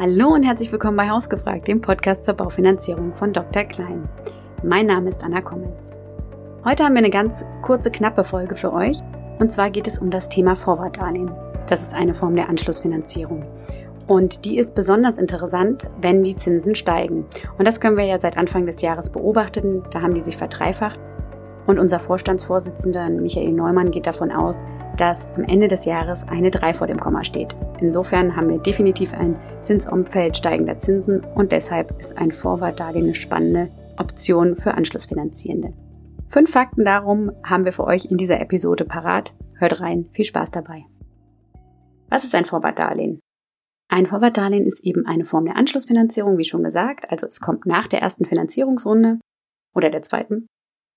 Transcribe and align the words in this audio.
Hallo 0.00 0.28
und 0.28 0.44
herzlich 0.44 0.70
willkommen 0.70 0.96
bei 0.96 1.10
Hausgefragt, 1.10 1.66
dem 1.66 1.80
Podcast 1.80 2.22
zur 2.22 2.34
Baufinanzierung 2.34 3.14
von 3.14 3.32
Dr. 3.32 3.64
Klein. 3.64 4.08
Mein 4.62 4.86
Name 4.86 5.08
ist 5.08 5.24
Anna 5.24 5.40
Kommens. 5.40 5.90
Heute 6.64 6.84
haben 6.84 6.92
wir 6.92 6.98
eine 6.98 7.10
ganz 7.10 7.44
kurze, 7.62 7.90
knappe 7.90 8.22
Folge 8.22 8.54
für 8.54 8.72
euch. 8.72 8.98
Und 9.40 9.50
zwar 9.50 9.70
geht 9.70 9.88
es 9.88 9.98
um 9.98 10.12
das 10.12 10.28
Thema 10.28 10.54
Vorwartdarlehen. 10.54 11.32
Das 11.66 11.82
ist 11.82 11.94
eine 11.94 12.14
Form 12.14 12.36
der 12.36 12.48
Anschlussfinanzierung. 12.48 13.44
Und 14.06 14.44
die 14.44 14.58
ist 14.58 14.76
besonders 14.76 15.18
interessant, 15.18 15.90
wenn 16.00 16.22
die 16.22 16.36
Zinsen 16.36 16.76
steigen. 16.76 17.26
Und 17.58 17.66
das 17.66 17.80
können 17.80 17.96
wir 17.96 18.04
ja 18.04 18.20
seit 18.20 18.36
Anfang 18.36 18.66
des 18.66 18.80
Jahres 18.82 19.10
beobachten. 19.10 19.82
Da 19.90 20.00
haben 20.00 20.14
die 20.14 20.20
sich 20.20 20.36
verdreifacht. 20.36 21.00
Und 21.68 21.78
unser 21.78 21.98
Vorstandsvorsitzender 21.98 23.10
Michael 23.10 23.52
Neumann 23.52 23.90
geht 23.90 24.06
davon 24.06 24.32
aus, 24.32 24.64
dass 24.96 25.28
am 25.36 25.44
Ende 25.44 25.68
des 25.68 25.84
Jahres 25.84 26.26
eine 26.26 26.50
3 26.50 26.72
vor 26.72 26.86
dem 26.86 26.98
Komma 26.98 27.24
steht. 27.24 27.54
Insofern 27.78 28.36
haben 28.36 28.48
wir 28.48 28.56
definitiv 28.56 29.12
ein 29.12 29.36
Zinsumfeld 29.60 30.38
steigender 30.38 30.78
Zinsen 30.78 31.22
und 31.34 31.52
deshalb 31.52 31.98
ist 31.98 32.16
ein 32.16 32.32
Vorwartdarlehen 32.32 33.04
eine 33.04 33.14
spannende 33.14 33.68
Option 33.98 34.56
für 34.56 34.72
Anschlussfinanzierende. 34.72 35.74
Fünf 36.28 36.50
Fakten 36.50 36.86
darum 36.86 37.32
haben 37.44 37.66
wir 37.66 37.72
für 37.72 37.84
euch 37.84 38.06
in 38.06 38.16
dieser 38.16 38.40
Episode 38.40 38.86
parat. 38.86 39.34
Hört 39.58 39.82
rein, 39.82 40.08
viel 40.12 40.24
Spaß 40.24 40.50
dabei. 40.50 40.86
Was 42.08 42.24
ist 42.24 42.34
ein 42.34 42.46
Vorwartdarlehen? 42.46 43.20
Ein 43.90 44.06
Vorwartdarlehen 44.06 44.64
ist 44.64 44.82
eben 44.82 45.04
eine 45.04 45.26
Form 45.26 45.44
der 45.44 45.56
Anschlussfinanzierung, 45.56 46.38
wie 46.38 46.46
schon 46.46 46.64
gesagt. 46.64 47.10
Also 47.10 47.26
es 47.26 47.40
kommt 47.40 47.66
nach 47.66 47.88
der 47.88 48.00
ersten 48.00 48.24
Finanzierungsrunde 48.24 49.20
oder 49.74 49.90
der 49.90 50.00
zweiten. 50.00 50.46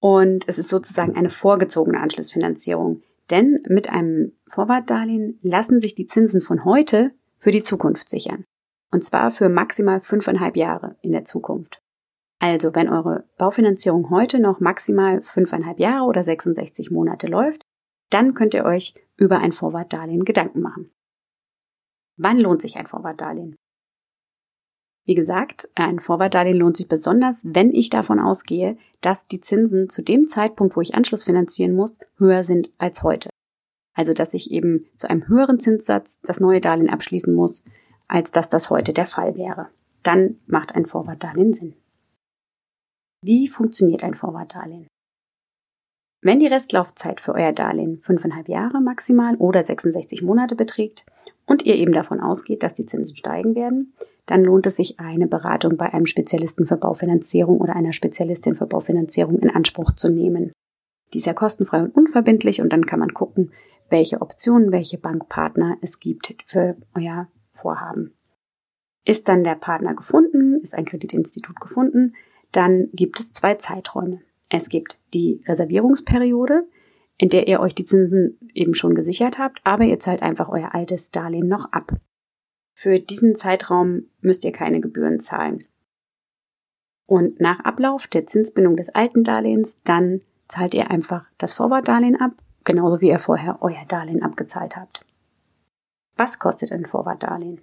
Und 0.01 0.49
es 0.49 0.57
ist 0.57 0.69
sozusagen 0.69 1.15
eine 1.15 1.29
vorgezogene 1.29 1.99
Anschlussfinanzierung. 1.99 3.03
Denn 3.29 3.61
mit 3.69 3.89
einem 3.89 4.33
Vorwartdarlehen 4.47 5.39
lassen 5.43 5.79
sich 5.79 5.95
die 5.95 6.07
Zinsen 6.07 6.41
von 6.41 6.65
heute 6.65 7.11
für 7.37 7.51
die 7.51 7.61
Zukunft 7.61 8.09
sichern. 8.09 8.43
Und 8.91 9.05
zwar 9.05 9.31
für 9.31 9.47
maximal 9.47 10.01
fünfeinhalb 10.01 10.57
Jahre 10.57 10.97
in 11.01 11.11
der 11.11 11.23
Zukunft. 11.23 11.81
Also, 12.39 12.73
wenn 12.73 12.89
eure 12.89 13.25
Baufinanzierung 13.37 14.09
heute 14.09 14.39
noch 14.39 14.59
maximal 14.59 15.21
fünfeinhalb 15.21 15.79
Jahre 15.79 16.05
oder 16.05 16.23
66 16.23 16.89
Monate 16.89 17.27
läuft, 17.27 17.61
dann 18.09 18.33
könnt 18.33 18.55
ihr 18.55 18.65
euch 18.65 18.95
über 19.15 19.37
ein 19.37 19.51
Vorwartdarlehen 19.51 20.25
Gedanken 20.25 20.61
machen. 20.61 20.91
Wann 22.17 22.39
lohnt 22.39 22.63
sich 22.63 22.75
ein 22.77 22.87
Vorwartdarlehen? 22.87 23.55
Wie 25.05 25.15
gesagt, 25.15 25.67
ein 25.75 25.99
Vorwartdarlehen 25.99 26.57
lohnt 26.57 26.77
sich 26.77 26.87
besonders, 26.87 27.41
wenn 27.43 27.73
ich 27.73 27.89
davon 27.89 28.19
ausgehe, 28.19 28.77
dass 29.01 29.23
die 29.23 29.39
Zinsen 29.39 29.89
zu 29.89 30.03
dem 30.03 30.27
Zeitpunkt, 30.27 30.75
wo 30.75 30.81
ich 30.81 30.93
Anschluss 30.93 31.23
finanzieren 31.23 31.73
muss, 31.73 31.97
höher 32.17 32.43
sind 32.43 32.71
als 32.77 33.01
heute. 33.01 33.29
Also 33.93 34.13
dass 34.13 34.33
ich 34.33 34.51
eben 34.51 34.87
zu 34.97 35.09
einem 35.09 35.27
höheren 35.27 35.59
Zinssatz 35.59 36.19
das 36.21 36.39
neue 36.39 36.61
Darlehen 36.61 36.89
abschließen 36.89 37.33
muss, 37.33 37.65
als 38.07 38.31
dass 38.31 38.49
das 38.49 38.69
heute 38.69 38.93
der 38.93 39.05
Fall 39.05 39.35
wäre. 39.35 39.69
Dann 40.03 40.39
macht 40.45 40.75
ein 40.75 40.85
Vorwartdarlehen 40.85 41.53
Sinn. 41.53 41.75
Wie 43.23 43.47
funktioniert 43.47 44.03
ein 44.03 44.15
Vorwartdarlehen? 44.15 44.87
Wenn 46.23 46.39
die 46.39 46.47
Restlaufzeit 46.47 47.19
für 47.19 47.33
euer 47.33 47.51
Darlehen 47.51 47.99
fünfeinhalb 48.01 48.47
Jahre 48.47 48.79
maximal 48.79 49.35
oder 49.37 49.63
66 49.63 50.21
Monate 50.21 50.55
beträgt 50.55 51.05
und 51.51 51.65
ihr 51.65 51.75
eben 51.75 51.91
davon 51.91 52.21
ausgeht, 52.21 52.63
dass 52.63 52.75
die 52.75 52.85
Zinsen 52.85 53.17
steigen 53.17 53.55
werden, 53.55 53.93
dann 54.25 54.41
lohnt 54.41 54.65
es 54.67 54.77
sich, 54.77 55.01
eine 55.01 55.27
Beratung 55.27 55.75
bei 55.75 55.93
einem 55.93 56.05
Spezialisten 56.05 56.65
für 56.65 56.77
Baufinanzierung 56.77 57.59
oder 57.59 57.75
einer 57.75 57.91
Spezialistin 57.91 58.55
für 58.55 58.67
Baufinanzierung 58.67 59.37
in 59.39 59.49
Anspruch 59.49 59.91
zu 59.91 60.09
nehmen. 60.09 60.53
Die 61.13 61.17
ist 61.17 61.25
ja 61.25 61.33
kostenfrei 61.33 61.83
und 61.83 61.93
unverbindlich 61.93 62.61
und 62.61 62.71
dann 62.71 62.85
kann 62.85 62.99
man 62.99 63.13
gucken, 63.13 63.51
welche 63.89 64.21
Optionen, 64.21 64.71
welche 64.71 64.97
Bankpartner 64.97 65.77
es 65.81 65.99
gibt 65.99 66.33
für 66.45 66.77
euer 66.95 67.27
Vorhaben. 67.51 68.15
Ist 69.03 69.27
dann 69.27 69.43
der 69.43 69.55
Partner 69.55 69.93
gefunden, 69.93 70.61
ist 70.61 70.73
ein 70.73 70.85
Kreditinstitut 70.85 71.59
gefunden, 71.59 72.15
dann 72.53 72.87
gibt 72.93 73.19
es 73.19 73.33
zwei 73.33 73.55
Zeiträume. 73.55 74.21
Es 74.49 74.69
gibt 74.69 75.01
die 75.13 75.43
Reservierungsperiode, 75.45 76.65
in 77.21 77.29
der 77.29 77.47
ihr 77.47 77.59
euch 77.59 77.75
die 77.75 77.85
Zinsen 77.85 78.39
eben 78.55 78.73
schon 78.73 78.95
gesichert 78.95 79.37
habt, 79.37 79.61
aber 79.63 79.83
ihr 79.83 79.99
zahlt 79.99 80.23
einfach 80.23 80.49
euer 80.49 80.73
altes 80.73 81.11
Darlehen 81.11 81.47
noch 81.47 81.71
ab. 81.71 81.93
Für 82.73 82.99
diesen 82.99 83.35
Zeitraum 83.35 84.07
müsst 84.21 84.43
ihr 84.43 84.51
keine 84.51 84.81
Gebühren 84.81 85.19
zahlen. 85.19 85.63
Und 87.05 87.39
nach 87.39 87.59
Ablauf 87.59 88.07
der 88.07 88.25
Zinsbindung 88.25 88.75
des 88.75 88.89
alten 88.89 89.23
Darlehens, 89.23 89.77
dann 89.83 90.21
zahlt 90.47 90.73
ihr 90.73 90.89
einfach 90.89 91.27
das 91.37 91.53
Vorwartdarlehen 91.53 92.19
ab, 92.19 92.31
genauso 92.63 93.01
wie 93.01 93.09
ihr 93.09 93.19
vorher 93.19 93.59
euer 93.61 93.85
Darlehen 93.87 94.23
abgezahlt 94.23 94.75
habt. 94.75 95.01
Was 96.17 96.39
kostet 96.39 96.71
ein 96.71 96.87
Vorwartdarlehen? 96.87 97.61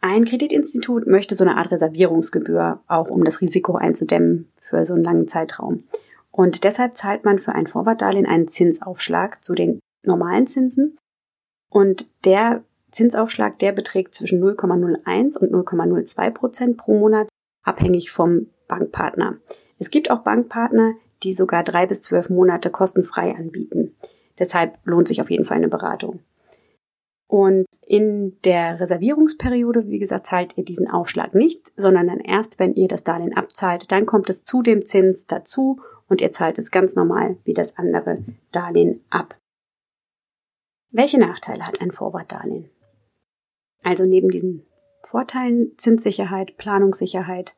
Ein 0.00 0.24
Kreditinstitut 0.24 1.06
möchte 1.06 1.36
so 1.36 1.44
eine 1.44 1.58
Art 1.58 1.70
Reservierungsgebühr, 1.70 2.80
auch 2.88 3.08
um 3.08 3.22
das 3.22 3.40
Risiko 3.40 3.76
einzudämmen 3.76 4.50
für 4.60 4.84
so 4.84 4.94
einen 4.94 5.04
langen 5.04 5.28
Zeitraum. 5.28 5.84
Und 6.32 6.64
deshalb 6.64 6.96
zahlt 6.96 7.24
man 7.24 7.38
für 7.38 7.52
ein 7.52 7.66
Vorwartdarlehen 7.66 8.26
einen 8.26 8.48
Zinsaufschlag 8.48 9.44
zu 9.44 9.54
den 9.54 9.80
normalen 10.02 10.46
Zinsen. 10.46 10.96
Und 11.70 12.08
der 12.24 12.64
Zinsaufschlag, 12.90 13.58
der 13.58 13.72
beträgt 13.72 14.14
zwischen 14.14 14.42
0,01 14.42 15.36
und 15.38 15.52
0,02 15.52 16.30
Prozent 16.30 16.76
pro 16.78 16.98
Monat, 16.98 17.28
abhängig 17.62 18.10
vom 18.10 18.48
Bankpartner. 18.66 19.36
Es 19.78 19.90
gibt 19.90 20.10
auch 20.10 20.20
Bankpartner, 20.20 20.94
die 21.22 21.34
sogar 21.34 21.62
drei 21.62 21.86
bis 21.86 22.02
zwölf 22.02 22.30
Monate 22.30 22.70
kostenfrei 22.70 23.34
anbieten. 23.34 23.94
Deshalb 24.38 24.78
lohnt 24.84 25.08
sich 25.08 25.20
auf 25.20 25.30
jeden 25.30 25.44
Fall 25.44 25.58
eine 25.58 25.68
Beratung. 25.68 26.20
Und 27.28 27.64
in 27.86 28.36
der 28.44 28.78
Reservierungsperiode, 28.78 29.88
wie 29.88 29.98
gesagt, 29.98 30.26
zahlt 30.26 30.58
ihr 30.58 30.64
diesen 30.64 30.90
Aufschlag 30.90 31.34
nicht, 31.34 31.72
sondern 31.76 32.08
dann 32.08 32.20
erst, 32.20 32.58
wenn 32.58 32.74
ihr 32.74 32.88
das 32.88 33.04
Darlehen 33.04 33.34
abzahlt, 33.34 33.90
dann 33.90 34.04
kommt 34.04 34.28
es 34.28 34.44
zu 34.44 34.60
dem 34.60 34.84
Zins 34.84 35.26
dazu 35.26 35.80
und 36.12 36.20
ihr 36.20 36.30
zahlt 36.30 36.58
es 36.58 36.70
ganz 36.70 36.94
normal 36.94 37.38
wie 37.44 37.54
das 37.54 37.78
andere 37.78 38.18
Darlehen 38.50 39.02
ab. 39.08 39.38
Welche 40.90 41.18
Nachteile 41.18 41.66
hat 41.66 41.80
ein 41.80 41.90
Vorwartdarlehen? 41.90 42.68
Also 43.82 44.04
neben 44.04 44.28
diesen 44.28 44.66
Vorteilen 45.02 45.72
Zinssicherheit, 45.78 46.58
Planungssicherheit, 46.58 47.54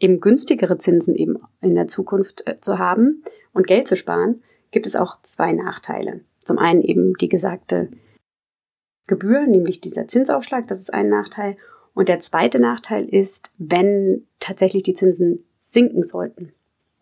eben 0.00 0.18
günstigere 0.18 0.78
Zinsen 0.78 1.14
eben 1.14 1.38
in 1.60 1.76
der 1.76 1.86
Zukunft 1.86 2.44
äh, 2.48 2.58
zu 2.58 2.80
haben 2.80 3.22
und 3.52 3.68
Geld 3.68 3.86
zu 3.86 3.94
sparen, 3.94 4.42
gibt 4.72 4.88
es 4.88 4.96
auch 4.96 5.22
zwei 5.22 5.52
Nachteile. 5.52 6.22
Zum 6.40 6.58
einen 6.58 6.82
eben 6.82 7.14
die 7.14 7.28
gesagte 7.28 7.88
Gebühr, 9.06 9.46
nämlich 9.46 9.80
dieser 9.80 10.08
Zinsaufschlag, 10.08 10.66
das 10.66 10.80
ist 10.80 10.92
ein 10.92 11.08
Nachteil. 11.08 11.56
Und 11.94 12.08
der 12.08 12.18
zweite 12.18 12.60
Nachteil 12.60 13.04
ist, 13.04 13.52
wenn 13.58 14.26
tatsächlich 14.40 14.82
die 14.82 14.94
Zinsen 14.94 15.44
sinken 15.56 16.02
sollten 16.02 16.52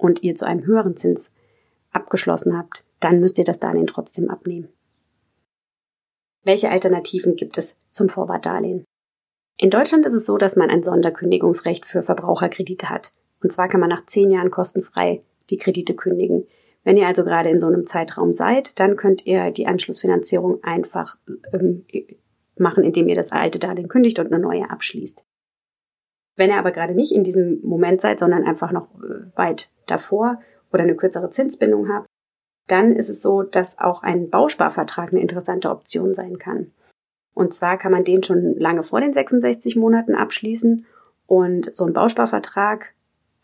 und 0.00 0.22
ihr 0.22 0.34
zu 0.34 0.46
einem 0.46 0.64
höheren 0.64 0.96
Zins 0.96 1.32
abgeschlossen 1.92 2.56
habt, 2.56 2.84
dann 3.00 3.20
müsst 3.20 3.38
ihr 3.38 3.44
das 3.44 3.58
Darlehen 3.58 3.86
trotzdem 3.86 4.30
abnehmen. 4.30 4.68
Welche 6.42 6.70
Alternativen 6.70 7.36
gibt 7.36 7.58
es 7.58 7.78
zum 7.90 8.08
Vorwartdarlehen? 8.08 8.84
In 9.58 9.70
Deutschland 9.70 10.06
ist 10.06 10.14
es 10.14 10.24
so, 10.24 10.38
dass 10.38 10.56
man 10.56 10.70
ein 10.70 10.82
Sonderkündigungsrecht 10.82 11.84
für 11.84 12.02
Verbraucherkredite 12.02 12.88
hat. 12.88 13.12
Und 13.42 13.52
zwar 13.52 13.68
kann 13.68 13.80
man 13.80 13.90
nach 13.90 14.06
zehn 14.06 14.30
Jahren 14.30 14.50
kostenfrei 14.50 15.22
die 15.50 15.58
Kredite 15.58 15.94
kündigen. 15.94 16.46
Wenn 16.82 16.96
ihr 16.96 17.06
also 17.06 17.24
gerade 17.24 17.50
in 17.50 17.60
so 17.60 17.66
einem 17.66 17.86
Zeitraum 17.86 18.32
seid, 18.32 18.80
dann 18.80 18.96
könnt 18.96 19.26
ihr 19.26 19.50
die 19.50 19.66
Anschlussfinanzierung 19.66 20.64
einfach 20.64 21.18
ähm, 21.52 21.84
machen, 22.56 22.84
indem 22.84 23.08
ihr 23.08 23.16
das 23.16 23.32
alte 23.32 23.58
Darlehen 23.58 23.88
kündigt 23.88 24.18
und 24.18 24.32
eine 24.32 24.42
neue 24.42 24.70
abschließt. 24.70 25.22
Wenn 26.40 26.48
ihr 26.48 26.58
aber 26.58 26.70
gerade 26.70 26.94
nicht 26.94 27.12
in 27.12 27.22
diesem 27.22 27.60
Moment 27.62 28.00
seid, 28.00 28.18
sondern 28.18 28.44
einfach 28.44 28.72
noch 28.72 28.88
äh, 28.94 29.36
weit 29.36 29.68
davor 29.84 30.40
oder 30.72 30.84
eine 30.84 30.96
kürzere 30.96 31.28
Zinsbindung 31.28 31.92
habt, 31.92 32.06
dann 32.66 32.96
ist 32.96 33.10
es 33.10 33.20
so, 33.20 33.42
dass 33.42 33.78
auch 33.78 34.02
ein 34.02 34.30
Bausparvertrag 34.30 35.12
eine 35.12 35.20
interessante 35.20 35.68
Option 35.68 36.14
sein 36.14 36.38
kann. 36.38 36.72
Und 37.34 37.52
zwar 37.52 37.76
kann 37.76 37.92
man 37.92 38.04
den 38.04 38.22
schon 38.22 38.54
lange 38.56 38.82
vor 38.82 39.02
den 39.02 39.12
66 39.12 39.76
Monaten 39.76 40.15
abschließen. 40.15 40.86
Und 41.26 41.76
so 41.76 41.84
ein 41.84 41.92
Bausparvertrag 41.92 42.94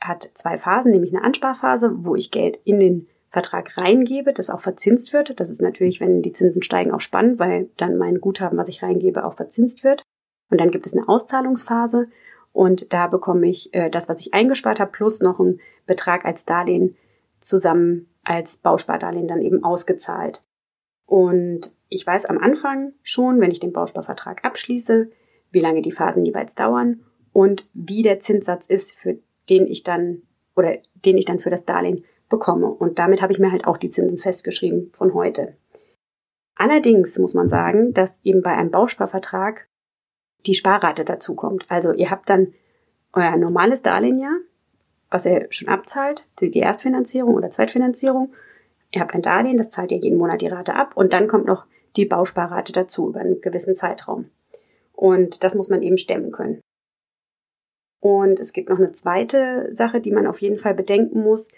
hat 0.01 0.31
zwei 0.33 0.57
Phasen, 0.57 0.91
nämlich 0.91 1.15
eine 1.15 1.23
Ansparphase, 1.23 1.97
wo 1.99 2.17
ich 2.17 2.31
Geld 2.31 2.59
in 2.65 2.81
den 2.81 3.09
Vertrag 3.29 3.77
reingebe, 3.77 4.33
das 4.33 4.49
auch 4.49 4.61
verzinst 4.61 5.13
wird. 5.13 5.39
Das 5.39 5.51
ist 5.51 5.61
natürlich, 5.61 6.01
wenn 6.01 6.23
die 6.23 6.33
Zinsen 6.33 6.63
steigen, 6.63 6.93
auch 6.93 7.03
spannend, 7.03 7.39
weil 7.39 7.69
dann 7.77 7.99
mein 7.99 8.23
Guthaben, 8.23 8.57
was 8.57 8.69
ich 8.69 8.83
reingebe, 8.83 9.27
auch 9.27 9.35
verzinst 9.35 9.85
wird. 9.85 10.03
Und 10.49 10.63
dann 10.63 10.71
gibt 10.71 10.87
es 10.87 10.97
eine 10.97 11.07
Auszahlungsphase 11.07 12.09
und 12.57 12.95
da 12.95 13.07
bekomme 13.07 13.51
ich 13.51 13.75
äh, 13.75 13.91
das, 13.91 14.09
was 14.09 14.19
ich 14.21 14.33
eingespart 14.33 14.81
habe, 14.81 14.91
plus 14.91 15.21
noch 15.21 15.41
einen 15.41 15.61
Betrag 15.85 16.25
als 16.25 16.47
Darlehen 16.47 16.97
zusammen 17.39 18.09
als 18.25 18.57
Bauspardarlehen 18.57 19.29
dann 19.29 19.43
eben 19.43 19.63
ausgezahlt. 19.63 20.43
Und 21.05 21.77
ich 21.91 22.07
weiß 22.07 22.25
am 22.25 22.39
Anfang 22.39 22.95
schon, 23.03 23.43
wenn 23.43 23.51
ich 23.51 23.61
den 23.61 23.75
Bausparvertrag 23.75 24.43
abschließe, 24.43 25.11
wie 25.51 25.61
lange 25.61 25.83
die 25.83 25.93
Phasen 25.93 26.25
jeweils 26.25 26.55
dauern 26.55 27.03
und 27.35 27.69
wie 27.75 28.01
der 28.01 28.21
Zinssatz 28.21 28.65
ist, 28.65 28.93
für 28.93 29.19
den 29.51 29.67
ich 29.67 29.83
dann 29.83 30.23
oder 30.57 30.79
den 31.05 31.19
ich 31.19 31.27
dann 31.27 31.41
für 31.41 31.51
das 31.51 31.67
Darlehen 31.67 32.07
bekomme. 32.31 32.69
Und 32.69 32.99
damit 32.99 33.21
habe 33.21 33.35
ich 33.35 33.39
mir 33.39 33.53
halt 33.53 33.67
auch 33.67 33.77
die 33.77 33.91
Zinsen 33.91 34.19
festgeschrieben 34.19 34.93
von 34.95 35.13
heute. 35.13 35.59
Allerdings 36.55 37.19
muss 37.19 37.35
man 37.35 37.51
sagen, 37.51 37.93
dass 37.93 38.19
eben 38.25 38.41
bei 38.41 38.57
einem 38.57 38.71
Bausparvertrag 38.71 39.69
die 40.47 40.55
Sparrate 40.55 41.05
dazu 41.05 41.35
kommt. 41.35 41.67
Also 41.69 41.93
ihr 41.93 42.11
habt 42.11 42.31
dann 42.31 42.55
euer 43.13 43.37
normales 43.37 43.83
Darlehen 43.83 44.19
ja, 44.19 44.31
was 45.11 45.27
ihr 45.27 45.47
schon 45.51 45.69
abzahlt, 45.69 46.29
die 46.41 46.59
Erstfinanzierung 46.59 47.35
oder 47.35 47.51
Zweitfinanzierung. 47.51 48.33
Ihr 48.93 49.01
habt 49.01 49.15
ein 49.15 49.23
Darlehen, 49.23 49.57
das 49.57 49.71
zahlt 49.71 49.93
ihr 49.93 49.99
jeden 49.99 50.19
Monat 50.19 50.41
die 50.41 50.49
Rate 50.49 50.75
ab 50.75 50.97
und 50.97 51.13
dann 51.13 51.29
kommt 51.29 51.47
noch 51.47 51.67
die 51.97 52.07
Bausparrate 52.07 52.73
dazu 52.73 53.09
über 53.09 53.21
einen 53.21 53.41
gewissen 53.41 53.75
Zeitraum. 53.75 54.31
Und 54.93 55.45
das 55.45 55.55
muss 55.55 55.69
man 55.69 55.83
eben 55.83 55.99
stemmen 55.99 56.31
können. 56.31 56.61
Und 58.01 58.39
es 58.41 58.53
gibt 58.53 58.69
noch 58.69 58.79
eine 58.79 58.93
zweite 58.93 59.75
Sache, 59.75 60.01
die 60.01 60.13
man 60.13 60.27
auf 60.27 60.41
jeden 60.41 60.59
Fall 60.59 60.75
bedenken 60.75 61.23
muss. 61.23 61.49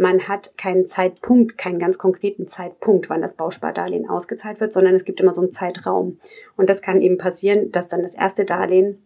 Man 0.00 0.28
hat 0.28 0.56
keinen 0.56 0.86
Zeitpunkt, 0.86 1.58
keinen 1.58 1.78
ganz 1.78 1.98
konkreten 1.98 2.46
Zeitpunkt, 2.46 3.10
wann 3.10 3.20
das 3.20 3.34
Bauspardarlehen 3.34 4.08
ausgezahlt 4.08 4.58
wird, 4.58 4.72
sondern 4.72 4.94
es 4.94 5.04
gibt 5.04 5.20
immer 5.20 5.32
so 5.32 5.42
einen 5.42 5.50
Zeitraum. 5.50 6.18
Und 6.56 6.70
das 6.70 6.80
kann 6.80 7.02
eben 7.02 7.18
passieren, 7.18 7.70
dass 7.70 7.88
dann 7.88 8.00
das 8.00 8.14
erste 8.14 8.46
Darlehen 8.46 8.98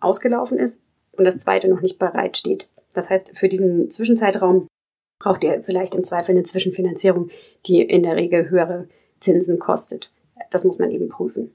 ausgelaufen 0.00 0.58
ist 0.58 0.82
und 1.12 1.24
das 1.24 1.38
zweite 1.38 1.70
noch 1.70 1.80
nicht 1.80 1.98
bereitsteht. 1.98 2.68
Das 2.92 3.08
heißt, 3.08 3.38
für 3.38 3.48
diesen 3.48 3.88
Zwischenzeitraum 3.88 4.66
braucht 5.18 5.44
ihr 5.44 5.62
vielleicht 5.62 5.94
im 5.94 6.04
Zweifel 6.04 6.32
eine 6.32 6.42
Zwischenfinanzierung, 6.42 7.30
die 7.64 7.80
in 7.80 8.02
der 8.02 8.16
Regel 8.16 8.50
höhere 8.50 8.86
Zinsen 9.20 9.58
kostet. 9.58 10.12
Das 10.50 10.62
muss 10.62 10.78
man 10.78 10.90
eben 10.90 11.08
prüfen. 11.08 11.54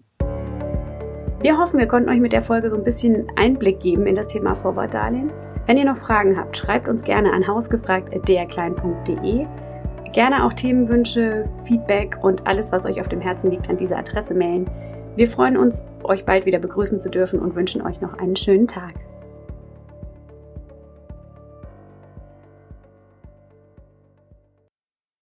Wir 1.42 1.60
hoffen, 1.60 1.78
wir 1.78 1.88
konnten 1.88 2.10
euch 2.10 2.20
mit 2.20 2.34
der 2.34 2.42
Folge 2.42 2.72
so 2.72 2.76
ein 2.76 2.84
bisschen 2.84 3.32
Einblick 3.36 3.82
geben 3.82 4.08
in 4.08 4.16
das 4.16 4.26
Thema 4.26 4.56
Vorwortdarlehen. 4.56 5.32
Wenn 5.66 5.78
ihr 5.78 5.86
noch 5.86 5.96
Fragen 5.98 6.38
habt, 6.38 6.58
schreibt 6.58 6.90
uns 6.90 7.04
gerne 7.04 7.32
an 7.32 7.48
hausgefragt.derklein.de. 7.48 9.46
Gerne 10.12 10.46
auch 10.46 10.54
Themenwünsche, 10.54 11.48
Feedback 11.64 12.18
und 12.22 12.46
alles, 12.46 12.74
was 12.74 12.86
euch 12.86 13.00
auf 13.00 13.08
dem 13.08 13.22
Herzen 13.22 13.50
liegt, 13.50 13.70
an 13.70 13.78
diese 13.78 13.96
Adresse 13.98 14.34
mailen. 14.36 14.70
Wir 15.16 15.30
freuen 15.30 15.56
uns, 15.58 15.86
euch 16.04 16.26
bald 16.26 16.46
wieder 16.46 16.60
begrüßen 16.60 17.00
zu 17.00 17.10
dürfen 17.10 17.40
und 17.40 17.56
wünschen 17.56 17.82
euch 17.82 18.02
noch 18.02 18.14
einen 18.16 18.36
schönen 18.36 18.68
Tag. 18.68 18.94